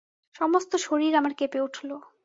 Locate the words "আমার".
1.15-1.33